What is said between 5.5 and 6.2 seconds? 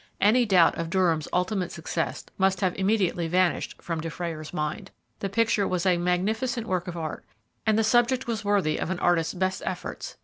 was a